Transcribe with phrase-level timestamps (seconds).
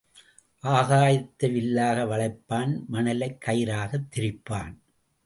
[0.63, 4.73] ஆகாயத்தை வில்லாக வளைப்பான் மனலைக் கயிறாகத் திரிப்பான்.